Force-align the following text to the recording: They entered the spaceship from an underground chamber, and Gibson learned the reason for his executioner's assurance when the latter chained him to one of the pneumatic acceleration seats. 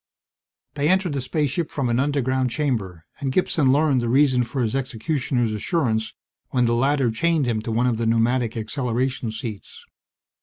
They 0.73 0.89
entered 0.89 1.13
the 1.13 1.21
spaceship 1.21 1.69
from 1.69 1.87
an 1.87 1.99
underground 1.99 2.49
chamber, 2.49 3.05
and 3.19 3.31
Gibson 3.31 3.71
learned 3.71 4.01
the 4.01 4.09
reason 4.09 4.43
for 4.43 4.63
his 4.63 4.75
executioner's 4.75 5.53
assurance 5.53 6.15
when 6.49 6.65
the 6.65 6.73
latter 6.73 7.11
chained 7.11 7.45
him 7.45 7.61
to 7.61 7.71
one 7.71 7.85
of 7.85 7.97
the 7.97 8.07
pneumatic 8.07 8.57
acceleration 8.57 9.31
seats. 9.31 9.85